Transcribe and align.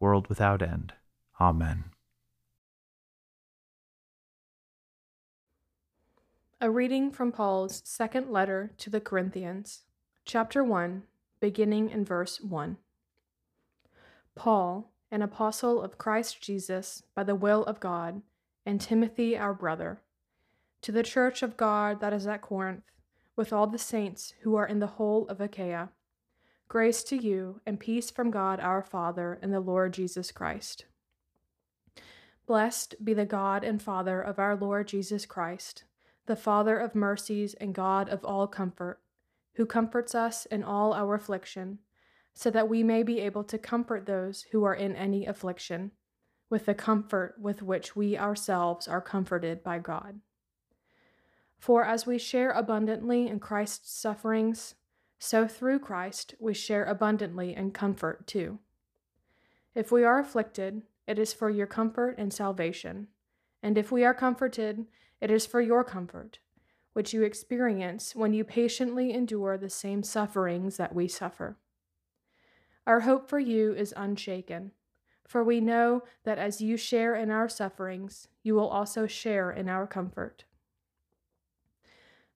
world 0.00 0.28
without 0.28 0.62
end. 0.62 0.92
Amen. 1.40 1.84
A 6.60 6.70
reading 6.70 7.10
from 7.10 7.32
Paul's 7.32 7.82
second 7.84 8.30
letter 8.30 8.72
to 8.78 8.88
the 8.88 9.00
Corinthians, 9.00 9.82
chapter 10.24 10.64
1, 10.64 11.02
beginning 11.38 11.90
in 11.90 12.04
verse 12.04 12.40
1. 12.40 12.78
Paul, 14.34 14.90
an 15.10 15.22
apostle 15.22 15.82
of 15.82 15.98
Christ 15.98 16.40
Jesus 16.40 17.02
by 17.14 17.24
the 17.24 17.34
will 17.34 17.62
of 17.64 17.78
God, 17.78 18.22
and 18.64 18.80
Timothy 18.80 19.36
our 19.36 19.52
brother, 19.52 20.00
to 20.80 20.92
the 20.92 21.02
church 21.02 21.42
of 21.42 21.56
God 21.56 22.00
that 22.00 22.12
is 22.12 22.26
at 22.26 22.42
Corinth, 22.42 22.84
with 23.36 23.52
all 23.52 23.66
the 23.66 23.78
saints 23.78 24.32
who 24.40 24.56
are 24.56 24.66
in 24.66 24.78
the 24.78 24.86
whole 24.86 25.28
of 25.28 25.40
Achaia. 25.40 25.90
Grace 26.68 27.04
to 27.04 27.16
you 27.16 27.60
and 27.64 27.78
peace 27.78 28.10
from 28.10 28.32
God 28.32 28.58
our 28.58 28.82
Father 28.82 29.38
and 29.40 29.52
the 29.52 29.60
Lord 29.60 29.92
Jesus 29.94 30.32
Christ. 30.32 30.84
Blessed 32.44 32.96
be 33.04 33.14
the 33.14 33.24
God 33.24 33.62
and 33.62 33.80
Father 33.80 34.20
of 34.20 34.40
our 34.40 34.56
Lord 34.56 34.88
Jesus 34.88 35.26
Christ, 35.26 35.84
the 36.26 36.34
Father 36.34 36.76
of 36.76 36.96
mercies 36.96 37.54
and 37.54 37.72
God 37.72 38.08
of 38.08 38.24
all 38.24 38.48
comfort, 38.48 39.00
who 39.54 39.64
comforts 39.64 40.12
us 40.12 40.44
in 40.46 40.64
all 40.64 40.92
our 40.92 41.14
affliction, 41.14 41.78
so 42.34 42.50
that 42.50 42.68
we 42.68 42.82
may 42.82 43.04
be 43.04 43.20
able 43.20 43.44
to 43.44 43.58
comfort 43.58 44.06
those 44.06 44.42
who 44.50 44.64
are 44.64 44.74
in 44.74 44.96
any 44.96 45.24
affliction, 45.24 45.92
with 46.50 46.66
the 46.66 46.74
comfort 46.74 47.36
with 47.40 47.62
which 47.62 47.94
we 47.94 48.18
ourselves 48.18 48.88
are 48.88 49.00
comforted 49.00 49.62
by 49.62 49.78
God. 49.78 50.18
For 51.60 51.84
as 51.84 52.06
we 52.06 52.18
share 52.18 52.50
abundantly 52.50 53.28
in 53.28 53.38
Christ's 53.38 53.92
sufferings, 53.92 54.74
so 55.18 55.46
through 55.46 55.78
Christ 55.78 56.34
we 56.38 56.54
share 56.54 56.84
abundantly 56.84 57.54
in 57.54 57.70
comfort 57.70 58.26
too. 58.26 58.58
If 59.74 59.92
we 59.92 60.04
are 60.04 60.18
afflicted, 60.18 60.82
it 61.06 61.18
is 61.18 61.32
for 61.32 61.50
your 61.50 61.66
comfort 61.66 62.16
and 62.18 62.32
salvation. 62.32 63.08
And 63.62 63.78
if 63.78 63.92
we 63.92 64.04
are 64.04 64.14
comforted, 64.14 64.86
it 65.20 65.30
is 65.30 65.46
for 65.46 65.60
your 65.60 65.84
comfort, 65.84 66.38
which 66.92 67.12
you 67.12 67.22
experience 67.22 68.14
when 68.14 68.32
you 68.32 68.44
patiently 68.44 69.12
endure 69.12 69.56
the 69.56 69.70
same 69.70 70.02
sufferings 70.02 70.76
that 70.76 70.94
we 70.94 71.08
suffer. 71.08 71.56
Our 72.86 73.00
hope 73.00 73.28
for 73.28 73.38
you 73.38 73.74
is 73.74 73.92
unshaken, 73.96 74.72
for 75.26 75.42
we 75.42 75.60
know 75.60 76.04
that 76.24 76.38
as 76.38 76.60
you 76.60 76.76
share 76.76 77.14
in 77.14 77.30
our 77.30 77.48
sufferings, 77.48 78.28
you 78.42 78.54
will 78.54 78.68
also 78.68 79.06
share 79.06 79.50
in 79.50 79.68
our 79.68 79.86
comfort. 79.86 80.44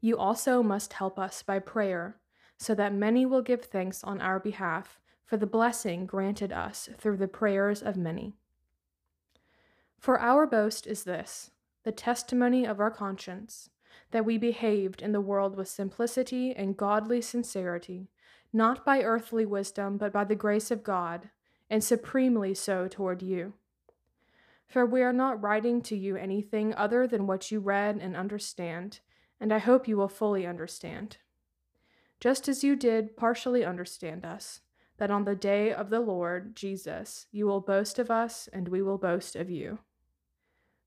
You 0.00 0.16
also 0.16 0.62
must 0.62 0.92
help 0.92 1.18
us 1.18 1.42
by 1.42 1.58
prayer, 1.58 2.16
so 2.56 2.74
that 2.74 2.92
many 2.92 3.26
will 3.26 3.42
give 3.42 3.64
thanks 3.64 4.04
on 4.04 4.20
our 4.20 4.38
behalf 4.38 5.00
for 5.24 5.36
the 5.36 5.46
blessing 5.46 6.06
granted 6.06 6.52
us 6.52 6.88
through 6.98 7.16
the 7.18 7.28
prayers 7.28 7.82
of 7.82 7.96
many. 7.96 8.34
For 9.98 10.18
our 10.18 10.46
boast 10.46 10.86
is 10.86 11.04
this 11.04 11.50
the 11.84 11.92
testimony 11.92 12.66
of 12.66 12.80
our 12.80 12.90
conscience, 12.90 13.70
that 14.10 14.24
we 14.24 14.38
behaved 14.38 15.02
in 15.02 15.12
the 15.12 15.20
world 15.20 15.56
with 15.56 15.68
simplicity 15.68 16.54
and 16.54 16.76
godly 16.76 17.20
sincerity, 17.20 18.08
not 18.52 18.84
by 18.84 19.02
earthly 19.02 19.44
wisdom, 19.44 19.96
but 19.96 20.12
by 20.12 20.24
the 20.24 20.34
grace 20.34 20.70
of 20.70 20.82
God, 20.82 21.30
and 21.70 21.82
supremely 21.82 22.54
so 22.54 22.88
toward 22.88 23.22
you. 23.22 23.54
For 24.66 24.84
we 24.86 25.02
are 25.02 25.12
not 25.12 25.42
writing 25.42 25.82
to 25.82 25.96
you 25.96 26.16
anything 26.16 26.74
other 26.74 27.06
than 27.06 27.26
what 27.26 27.50
you 27.50 27.60
read 27.60 27.98
and 28.00 28.16
understand 28.16 29.00
and 29.40 29.52
I 29.52 29.58
hope 29.58 29.88
you 29.88 29.96
will 29.96 30.08
fully 30.08 30.46
understand. 30.46 31.18
Just 32.20 32.48
as 32.48 32.64
you 32.64 32.74
did 32.74 33.16
partially 33.16 33.64
understand 33.64 34.24
us, 34.24 34.60
that 34.98 35.10
on 35.10 35.24
the 35.24 35.36
day 35.36 35.72
of 35.72 35.90
the 35.90 36.00
Lord 36.00 36.56
Jesus 36.56 37.26
you 37.30 37.46
will 37.46 37.60
boast 37.60 37.98
of 37.98 38.10
us 38.10 38.48
and 38.52 38.68
we 38.68 38.82
will 38.82 38.98
boast 38.98 39.36
of 39.36 39.50
you. 39.50 39.78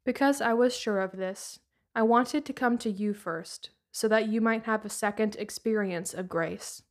Because 0.04 0.42
I 0.42 0.54
was 0.54 0.76
sure 0.76 1.00
of 1.00 1.14
this, 1.14 1.60
I 1.96 2.02
wanted 2.04 2.46
to 2.46 2.54
come 2.54 2.78
to 2.80 2.90
you 2.90 3.14
first, 3.14 3.70
so 3.92 4.08
that 4.08 4.28
you 4.28 4.42
might 4.42 4.64
have 4.64 4.86
a 4.86 4.90
second 4.90 5.36
experience 5.38 6.14
of 6.14 6.30
grace. 6.30 6.84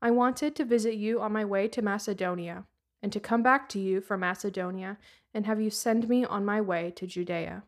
I 0.00 0.10
wanted 0.10 0.54
to 0.56 0.64
visit 0.64 0.94
you 0.94 1.20
on 1.20 1.32
my 1.32 1.44
way 1.44 1.68
to 1.68 1.82
Macedonia, 1.82 2.64
and 3.02 3.12
to 3.12 3.20
come 3.20 3.42
back 3.42 3.68
to 3.70 3.80
you 3.80 4.00
from 4.00 4.20
Macedonia 4.20 4.96
and 5.34 5.46
have 5.46 5.60
you 5.60 5.70
send 5.70 6.08
me 6.08 6.24
on 6.24 6.44
my 6.44 6.60
way 6.60 6.92
to 6.96 7.06
Judea. 7.06 7.64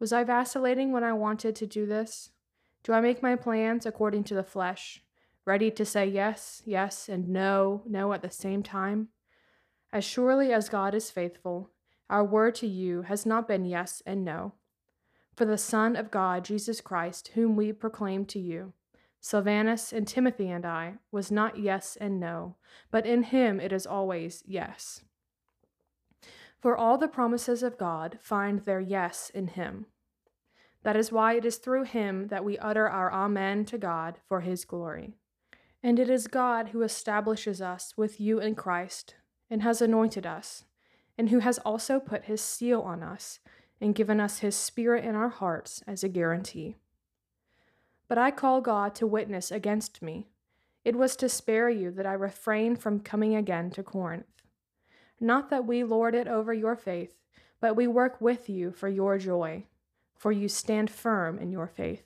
Was 0.00 0.12
I 0.12 0.22
vacillating 0.24 0.92
when 0.92 1.02
I 1.02 1.12
wanted 1.12 1.56
to 1.56 1.66
do 1.66 1.84
this? 1.84 2.30
Do 2.84 2.92
I 2.92 3.00
make 3.00 3.22
my 3.22 3.34
plans 3.34 3.84
according 3.84 4.24
to 4.24 4.34
the 4.34 4.44
flesh, 4.44 5.02
ready 5.44 5.70
to 5.72 5.84
say 5.84 6.06
yes, 6.06 6.62
yes, 6.64 7.08
and 7.08 7.28
no, 7.28 7.82
no 7.86 8.12
at 8.12 8.22
the 8.22 8.30
same 8.30 8.62
time? 8.62 9.08
As 9.92 10.04
surely 10.04 10.52
as 10.52 10.68
God 10.68 10.94
is 10.94 11.10
faithful, 11.10 11.70
our 12.08 12.24
word 12.24 12.54
to 12.56 12.66
you 12.66 13.02
has 13.02 13.26
not 13.26 13.48
been 13.48 13.64
yes 13.64 14.02
and 14.06 14.24
no. 14.24 14.52
For 15.34 15.44
the 15.44 15.58
Son 15.58 15.96
of 15.96 16.10
God, 16.10 16.44
Jesus 16.44 16.80
Christ, 16.80 17.32
whom 17.34 17.56
we 17.56 17.72
proclaim 17.72 18.24
to 18.26 18.38
you, 18.38 18.72
Silvanus 19.20 19.92
and 19.92 20.06
Timothy 20.06 20.48
and 20.48 20.64
I, 20.64 20.94
was 21.10 21.30
not 21.30 21.58
yes 21.58 21.96
and 22.00 22.20
no, 22.20 22.56
but 22.90 23.06
in 23.06 23.24
him 23.24 23.58
it 23.58 23.72
is 23.72 23.86
always 23.86 24.44
yes. 24.46 25.02
For 26.60 26.76
all 26.76 26.98
the 26.98 27.08
promises 27.08 27.62
of 27.62 27.78
God 27.78 28.18
find 28.20 28.60
their 28.60 28.80
yes 28.80 29.30
in 29.32 29.48
him. 29.48 29.86
That 30.82 30.96
is 30.96 31.12
why 31.12 31.34
it 31.34 31.44
is 31.44 31.56
through 31.56 31.84
him 31.84 32.28
that 32.28 32.44
we 32.44 32.58
utter 32.58 32.88
our 32.88 33.12
Amen 33.12 33.64
to 33.66 33.78
God 33.78 34.18
for 34.26 34.40
his 34.40 34.64
glory. 34.64 35.14
And 35.82 35.98
it 35.98 36.10
is 36.10 36.26
God 36.26 36.70
who 36.70 36.82
establishes 36.82 37.62
us 37.62 37.94
with 37.96 38.20
you 38.20 38.40
in 38.40 38.54
Christ, 38.56 39.14
and 39.48 39.62
has 39.62 39.80
anointed 39.80 40.26
us, 40.26 40.64
and 41.16 41.30
who 41.30 41.38
has 41.38 41.58
also 41.58 42.00
put 42.00 42.24
his 42.24 42.40
seal 42.40 42.80
on 42.80 43.02
us, 43.02 43.38
and 43.80 43.94
given 43.94 44.18
us 44.18 44.40
his 44.40 44.56
Spirit 44.56 45.04
in 45.04 45.14
our 45.14 45.28
hearts 45.28 45.82
as 45.86 46.02
a 46.02 46.08
guarantee. 46.08 46.74
But 48.08 48.18
I 48.18 48.32
call 48.32 48.60
God 48.60 48.94
to 48.96 49.06
witness 49.06 49.52
against 49.52 50.02
me 50.02 50.26
It 50.84 50.96
was 50.96 51.16
to 51.16 51.28
spare 51.28 51.68
you 51.68 51.90
that 51.90 52.06
I 52.06 52.14
refrained 52.14 52.80
from 52.80 53.00
coming 53.00 53.36
again 53.36 53.70
to 53.72 53.82
Corinth. 53.82 54.24
Not 55.20 55.50
that 55.50 55.66
we 55.66 55.82
lord 55.82 56.14
it 56.14 56.28
over 56.28 56.52
your 56.52 56.76
faith, 56.76 57.14
but 57.60 57.74
we 57.74 57.86
work 57.86 58.20
with 58.20 58.48
you 58.48 58.70
for 58.70 58.88
your 58.88 59.18
joy, 59.18 59.64
for 60.16 60.30
you 60.30 60.48
stand 60.48 60.90
firm 60.90 61.38
in 61.38 61.50
your 61.50 61.66
faith. 61.66 62.04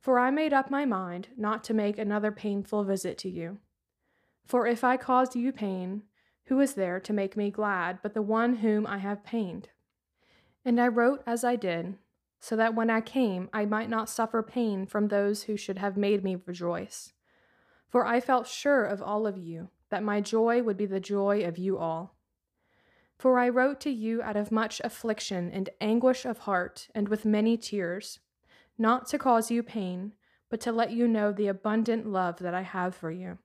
For 0.00 0.18
I 0.18 0.30
made 0.30 0.52
up 0.52 0.70
my 0.70 0.84
mind 0.84 1.28
not 1.36 1.64
to 1.64 1.74
make 1.74 1.98
another 1.98 2.30
painful 2.30 2.84
visit 2.84 3.18
to 3.18 3.28
you. 3.28 3.58
For 4.44 4.66
if 4.66 4.84
I 4.84 4.96
caused 4.96 5.34
you 5.34 5.50
pain, 5.50 6.02
who 6.44 6.60
is 6.60 6.74
there 6.74 7.00
to 7.00 7.12
make 7.12 7.36
me 7.36 7.50
glad 7.50 7.98
but 8.02 8.14
the 8.14 8.22
one 8.22 8.56
whom 8.56 8.86
I 8.86 8.98
have 8.98 9.24
pained? 9.24 9.70
And 10.64 10.80
I 10.80 10.88
wrote 10.88 11.22
as 11.26 11.42
I 11.42 11.56
did, 11.56 11.96
so 12.38 12.54
that 12.54 12.74
when 12.74 12.90
I 12.90 13.00
came 13.00 13.48
I 13.52 13.64
might 13.64 13.90
not 13.90 14.08
suffer 14.08 14.42
pain 14.42 14.86
from 14.86 15.08
those 15.08 15.44
who 15.44 15.56
should 15.56 15.78
have 15.78 15.96
made 15.96 16.22
me 16.22 16.36
rejoice. 16.46 17.12
For 17.88 18.06
I 18.06 18.20
felt 18.20 18.46
sure 18.46 18.84
of 18.84 19.02
all 19.02 19.26
of 19.26 19.36
you, 19.36 19.70
that 19.90 20.02
my 20.02 20.20
joy 20.20 20.62
would 20.62 20.76
be 20.76 20.86
the 20.86 21.00
joy 21.00 21.44
of 21.44 21.58
you 21.58 21.78
all. 21.78 22.16
For 23.18 23.38
I 23.38 23.48
wrote 23.48 23.80
to 23.80 23.90
you 23.90 24.22
out 24.22 24.36
of 24.36 24.52
much 24.52 24.80
affliction 24.84 25.50
and 25.50 25.70
anguish 25.80 26.24
of 26.24 26.38
heart, 26.40 26.88
and 26.94 27.08
with 27.08 27.24
many 27.24 27.56
tears, 27.56 28.20
not 28.76 29.06
to 29.08 29.18
cause 29.18 29.50
you 29.50 29.62
pain, 29.62 30.12
but 30.50 30.60
to 30.60 30.72
let 30.72 30.90
you 30.90 31.08
know 31.08 31.32
the 31.32 31.48
abundant 31.48 32.06
love 32.06 32.38
that 32.38 32.54
I 32.54 32.62
have 32.62 32.94
for 32.94 33.10
you. 33.10 33.38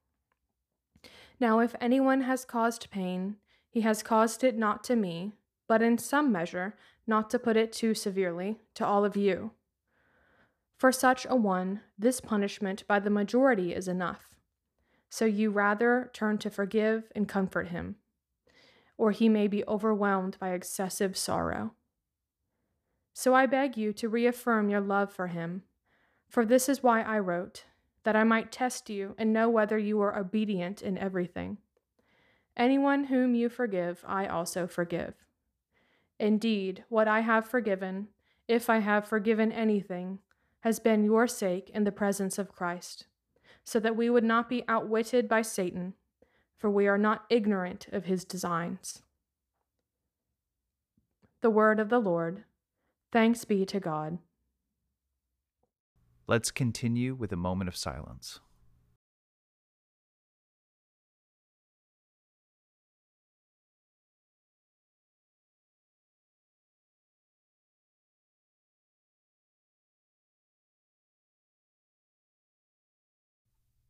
Now, 1.39 1.59
if 1.59 1.75
anyone 1.79 2.21
has 2.21 2.45
caused 2.45 2.91
pain, 2.91 3.37
he 3.69 3.81
has 3.81 4.03
caused 4.03 4.43
it 4.43 4.57
not 4.57 4.83
to 4.85 4.95
me, 4.95 5.33
but 5.67 5.81
in 5.81 5.97
some 5.97 6.31
measure, 6.31 6.75
not 7.07 7.29
to 7.29 7.39
put 7.39 7.57
it 7.57 7.71
too 7.71 7.93
severely, 7.93 8.59
to 8.75 8.85
all 8.85 9.05
of 9.05 9.15
you. 9.15 9.51
For 10.77 10.91
such 10.91 11.25
a 11.29 11.35
one, 11.35 11.81
this 11.97 12.19
punishment 12.19 12.85
by 12.87 12.99
the 12.99 13.09
majority 13.09 13.73
is 13.73 13.87
enough. 13.87 14.30
So 15.11 15.25
you 15.25 15.51
rather 15.51 16.09
turn 16.13 16.39
to 16.39 16.49
forgive 16.49 17.11
and 17.15 17.29
comfort 17.29 17.67
him 17.67 17.97
or 19.01 19.09
he 19.09 19.27
may 19.27 19.47
be 19.47 19.65
overwhelmed 19.67 20.37
by 20.39 20.51
excessive 20.51 21.17
sorrow. 21.17 21.73
So 23.15 23.33
I 23.33 23.47
beg 23.47 23.75
you 23.75 23.93
to 23.93 24.07
reaffirm 24.07 24.69
your 24.69 24.79
love 24.79 25.11
for 25.11 25.25
him, 25.25 25.63
for 26.29 26.45
this 26.45 26.69
is 26.69 26.83
why 26.83 27.01
I 27.01 27.17
wrote, 27.17 27.65
that 28.03 28.15
I 28.15 28.23
might 28.23 28.51
test 28.51 28.91
you 28.91 29.15
and 29.17 29.33
know 29.33 29.49
whether 29.49 29.75
you 29.79 29.99
are 30.01 30.15
obedient 30.15 30.83
in 30.83 30.99
everything. 30.99 31.57
Anyone 32.55 33.05
whom 33.05 33.33
you 33.33 33.49
forgive, 33.49 34.05
I 34.07 34.27
also 34.27 34.67
forgive. 34.67 35.15
Indeed, 36.19 36.83
what 36.87 37.07
I 37.07 37.21
have 37.21 37.47
forgiven, 37.47 38.09
if 38.47 38.69
I 38.69 38.81
have 38.81 39.07
forgiven 39.07 39.51
anything, 39.51 40.19
has 40.59 40.77
been 40.77 41.03
your 41.03 41.25
sake 41.25 41.71
in 41.73 41.85
the 41.85 41.91
presence 41.91 42.37
of 42.37 42.53
Christ, 42.53 43.07
so 43.63 43.79
that 43.79 43.95
we 43.95 44.09
would 44.09 44.23
not 44.23 44.49
be 44.49 44.63
outwitted 44.67 45.27
by 45.27 45.41
Satan 45.41 45.93
for 46.61 46.69
we 46.69 46.87
are 46.87 46.97
not 46.97 47.25
ignorant 47.27 47.87
of 47.91 48.05
his 48.05 48.23
designs. 48.23 49.01
The 51.41 51.49
word 51.49 51.79
of 51.79 51.89
the 51.89 51.97
Lord. 51.97 52.43
Thanks 53.11 53.45
be 53.45 53.65
to 53.65 53.79
God. 53.79 54.19
Let's 56.27 56.51
continue 56.51 57.15
with 57.15 57.33
a 57.33 57.35
moment 57.35 57.67
of 57.67 57.75
silence. 57.75 58.41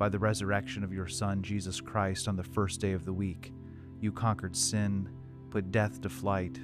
by 0.00 0.08
the 0.08 0.18
resurrection 0.18 0.82
of 0.82 0.94
your 0.94 1.06
Son, 1.06 1.42
Jesus 1.42 1.78
Christ, 1.78 2.26
on 2.26 2.34
the 2.34 2.42
first 2.42 2.80
day 2.80 2.92
of 2.92 3.04
the 3.04 3.12
week, 3.12 3.52
you 4.00 4.10
conquered 4.10 4.56
sin, 4.56 5.06
put 5.50 5.70
death 5.70 6.00
to 6.00 6.08
flight, 6.08 6.58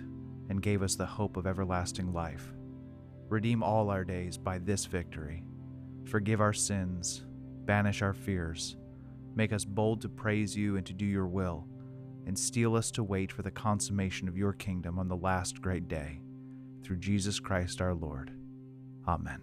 and 0.48 0.62
gave 0.62 0.82
us 0.82 0.94
the 0.94 1.04
hope 1.04 1.36
of 1.36 1.46
everlasting 1.46 2.14
life. 2.14 2.54
Redeem 3.28 3.62
all 3.62 3.90
our 3.90 4.04
days 4.04 4.38
by 4.38 4.56
this 4.56 4.86
victory. 4.86 5.44
Forgive 6.06 6.40
our 6.40 6.54
sins, 6.54 7.26
banish 7.66 8.00
our 8.00 8.14
fears, 8.14 8.78
make 9.34 9.52
us 9.52 9.66
bold 9.66 10.00
to 10.00 10.08
praise 10.08 10.56
you 10.56 10.78
and 10.78 10.86
to 10.86 10.94
do 10.94 11.04
your 11.04 11.26
will, 11.26 11.68
and 12.24 12.38
steel 12.38 12.74
us 12.74 12.90
to 12.92 13.04
wait 13.04 13.30
for 13.30 13.42
the 13.42 13.50
consummation 13.50 14.28
of 14.28 14.38
your 14.38 14.54
kingdom 14.54 14.98
on 14.98 15.08
the 15.08 15.14
last 15.16 15.60
great 15.60 15.88
day. 15.88 16.22
Through 16.82 17.00
Jesus 17.00 17.38
Christ 17.38 17.82
our 17.82 17.92
Lord. 17.92 18.30
Amen. 19.06 19.42